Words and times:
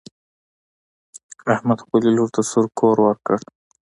احمد 1.53 1.79
خپلې 1.85 2.09
لور 2.17 2.29
ته 2.35 2.41
سور 2.49 2.65
کور 2.79 2.97
ورکړ. 3.05 3.37